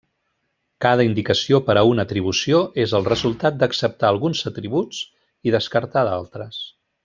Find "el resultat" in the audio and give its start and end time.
3.01-3.61